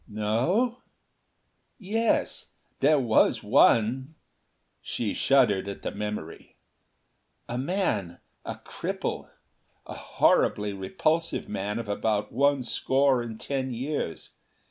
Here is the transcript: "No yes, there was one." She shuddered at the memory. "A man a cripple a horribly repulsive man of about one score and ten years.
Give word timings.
"No 0.07 0.81
yes, 1.77 2.49
there 2.79 2.97
was 2.97 3.43
one." 3.43 4.15
She 4.81 5.13
shuddered 5.13 5.67
at 5.69 5.83
the 5.83 5.91
memory. 5.91 6.55
"A 7.47 7.59
man 7.59 8.17
a 8.43 8.55
cripple 8.55 9.29
a 9.85 9.93
horribly 9.93 10.73
repulsive 10.73 11.47
man 11.47 11.77
of 11.77 11.87
about 11.87 12.31
one 12.31 12.63
score 12.63 13.21
and 13.21 13.39
ten 13.39 13.75
years. 13.75 14.31